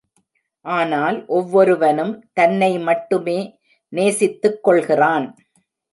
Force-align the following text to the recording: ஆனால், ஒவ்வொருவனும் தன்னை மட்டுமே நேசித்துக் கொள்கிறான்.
ஆனால், 0.65 1.25
ஒவ்வொருவனும் 1.27 2.13
தன்னை 2.33 2.79
மட்டுமே 2.79 3.37
நேசித்துக் 3.93 4.63
கொள்கிறான். 4.63 5.27